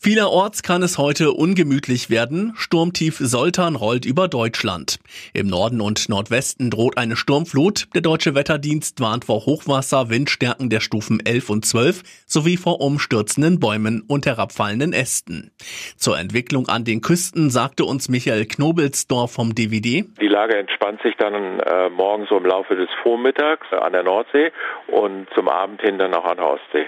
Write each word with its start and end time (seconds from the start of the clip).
Vielerorts 0.00 0.62
kann 0.62 0.84
es 0.84 0.96
heute 0.96 1.32
ungemütlich 1.32 2.08
werden. 2.08 2.52
Sturmtief 2.56 3.16
Soltan 3.18 3.74
rollt 3.74 4.06
über 4.06 4.28
Deutschland. 4.28 5.00
Im 5.34 5.48
Norden 5.48 5.80
und 5.80 6.08
Nordwesten 6.08 6.70
droht 6.70 6.96
eine 6.96 7.16
Sturmflut. 7.16 7.88
Der 7.96 8.00
deutsche 8.00 8.36
Wetterdienst 8.36 9.00
warnt 9.00 9.24
vor 9.24 9.44
Hochwasser, 9.44 10.08
Windstärken 10.08 10.70
der 10.70 10.78
Stufen 10.78 11.18
11 11.26 11.50
und 11.50 11.66
12 11.66 12.02
sowie 12.28 12.56
vor 12.56 12.80
umstürzenden 12.80 13.58
Bäumen 13.58 14.04
und 14.06 14.24
herabfallenden 14.24 14.92
Ästen. 14.92 15.50
Zur 15.96 16.16
Entwicklung 16.16 16.68
an 16.68 16.84
den 16.84 17.00
Küsten 17.00 17.50
sagte 17.50 17.84
uns 17.84 18.08
Michael 18.08 18.46
Knobelsdorf 18.46 19.32
vom 19.32 19.56
DVD. 19.56 20.04
Die 20.20 20.28
Lage 20.28 20.58
entspannt 20.58 21.02
sich 21.02 21.16
dann 21.16 21.58
äh, 21.58 21.88
morgen 21.90 22.24
so 22.30 22.36
im 22.36 22.46
Laufe 22.46 22.76
des 22.76 22.88
Vormittags 23.02 23.66
an 23.72 23.92
der 23.92 24.04
Nordsee 24.04 24.52
und 24.86 25.26
zum 25.34 25.48
Abend 25.48 25.80
hin 25.80 25.98
dann 25.98 26.14
auch 26.14 26.24
an 26.24 26.36
der 26.36 26.46
Ostsee. 26.46 26.86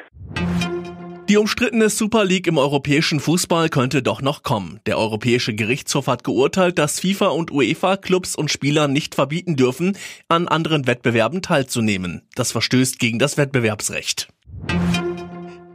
Die 1.30 1.36
umstrittene 1.36 1.90
Super 1.90 2.24
League 2.24 2.48
im 2.48 2.58
europäischen 2.58 3.20
Fußball 3.20 3.68
könnte 3.68 4.02
doch 4.02 4.20
noch 4.20 4.42
kommen. 4.42 4.80
Der 4.86 4.98
Europäische 4.98 5.54
Gerichtshof 5.54 6.08
hat 6.08 6.24
geurteilt, 6.24 6.76
dass 6.76 6.98
FIFA 6.98 7.28
und 7.28 7.52
UEFA 7.52 7.98
Clubs 7.98 8.34
und 8.34 8.50
Spieler 8.50 8.88
nicht 8.88 9.14
verbieten 9.14 9.54
dürfen, 9.54 9.96
an 10.26 10.48
anderen 10.48 10.88
Wettbewerben 10.88 11.40
teilzunehmen. 11.40 12.22
Das 12.34 12.50
verstößt 12.50 12.98
gegen 12.98 13.20
das 13.20 13.36
Wettbewerbsrecht. 13.36 14.26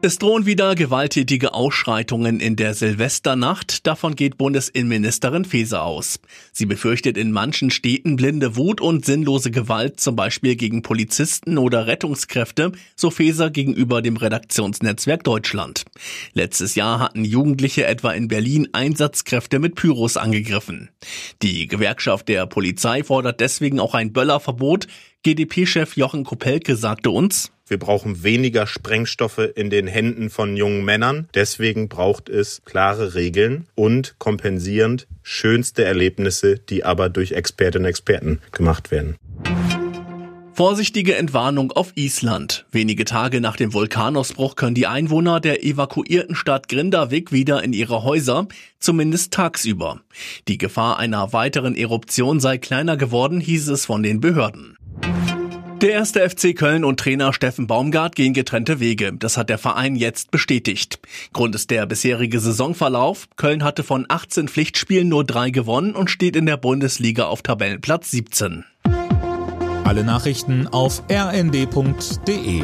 Es 0.05 0.19
drohen 0.19 0.45
wieder 0.45 0.75
gewalttätige 0.75 1.55
Ausschreitungen 1.55 2.39
in 2.39 2.55
der 2.55 2.75
Silvesternacht. 2.75 3.87
Davon 3.87 4.15
geht 4.15 4.37
Bundesinnenministerin 4.37 5.45
Faeser 5.45 5.81
aus. 5.81 6.19
Sie 6.51 6.67
befürchtet 6.67 7.17
in 7.17 7.31
manchen 7.31 7.71
Städten 7.71 8.15
blinde 8.15 8.55
Wut 8.55 8.81
und 8.81 9.03
sinnlose 9.03 9.49
Gewalt, 9.49 9.99
zum 9.99 10.15
Beispiel 10.15 10.57
gegen 10.57 10.83
Polizisten 10.83 11.57
oder 11.57 11.87
Rettungskräfte, 11.87 12.73
so 12.95 13.09
Faeser 13.09 13.49
gegenüber 13.49 14.03
dem 14.03 14.15
Redaktionsnetzwerk 14.17 15.23
Deutschland. 15.23 15.85
Letztes 16.33 16.75
Jahr 16.75 16.99
hatten 16.99 17.25
Jugendliche 17.25 17.87
etwa 17.87 18.11
in 18.11 18.27
Berlin 18.27 18.67
Einsatzkräfte 18.73 19.57
mit 19.57 19.73
Pyros 19.73 20.17
angegriffen. 20.17 20.91
Die 21.41 21.65
Gewerkschaft 21.65 22.27
der 22.27 22.45
Polizei 22.45 23.03
fordert 23.03 23.39
deswegen 23.39 23.79
auch 23.79 23.95
ein 23.95 24.13
Böllerverbot. 24.13 24.85
GdP-Chef 25.23 25.97
Jochen 25.97 26.23
Kopelke 26.25 26.75
sagte 26.75 27.09
uns, 27.09 27.49
wir 27.67 27.79
brauchen 27.79 28.23
weniger 28.23 28.67
Sprengstoffe 28.67 29.49
in 29.55 29.69
den 29.69 29.87
Händen 29.87 30.29
von 30.29 30.55
jungen 30.55 30.85
Männern. 30.85 31.27
Deswegen 31.33 31.89
braucht 31.89 32.29
es 32.29 32.61
klare 32.63 33.15
Regeln 33.15 33.65
und 33.73 34.15
kompensierend 34.19 35.07
schönste 35.23 35.83
Erlebnisse, 35.83 36.59
die 36.59 36.83
aber 36.83 37.09
durch 37.09 37.31
Expertinnen 37.31 37.85
und 37.85 37.89
Experten 37.89 38.39
gemacht 38.51 38.91
werden. 38.91 39.15
Vorsichtige 40.53 41.15
Entwarnung 41.15 41.73
auf 41.73 41.91
Island. 41.95 42.65
Wenige 42.71 43.03
Tage 43.03 43.41
nach 43.41 43.57
dem 43.57 43.73
Vulkanausbruch 43.73 44.55
können 44.55 44.73
die 44.73 44.87
Einwohner 44.87 45.41
der 45.41 45.65
evakuierten 45.65 46.33
Stadt 46.33 46.69
Grindavik 46.69 47.33
wieder 47.33 47.61
in 47.61 47.73
ihre 47.73 48.03
Häuser, 48.03 48.47
zumindest 48.79 49.33
tagsüber. 49.33 49.99
Die 50.47 50.57
Gefahr 50.57 50.97
einer 50.97 51.33
weiteren 51.33 51.75
Eruption 51.75 52.39
sei 52.39 52.57
kleiner 52.57 52.95
geworden, 52.95 53.41
hieß 53.41 53.67
es 53.67 53.85
von 53.85 54.01
den 54.01 54.21
Behörden. 54.21 54.74
Der 55.81 55.91
erste 55.91 56.27
FC 56.27 56.55
Köln 56.55 56.85
und 56.85 56.99
Trainer 56.99 57.33
Steffen 57.33 57.67
Baumgart 57.67 58.15
gehen 58.15 58.33
getrennte 58.33 58.79
Wege. 58.79 59.11
Das 59.13 59.35
hat 59.35 59.49
der 59.49 59.57
Verein 59.57 59.95
jetzt 59.97 60.31
bestätigt. 60.31 60.99
Grund 61.33 61.53
ist 61.53 61.69
der 61.69 61.85
bisherige 61.85 62.39
Saisonverlauf. 62.39 63.27
Köln 63.35 63.63
hatte 63.63 63.83
von 63.83 64.05
18 64.07 64.47
Pflichtspielen 64.47 65.09
nur 65.09 65.25
drei 65.25 65.49
gewonnen 65.49 65.93
und 65.93 66.09
steht 66.09 66.37
in 66.37 66.45
der 66.45 66.57
Bundesliga 66.57 67.25
auf 67.25 67.41
Tabellenplatz 67.41 68.09
17. 68.11 68.63
Alle 69.83 70.03
Nachrichten 70.05 70.67
auf 70.67 71.03
rnd.de 71.11 72.63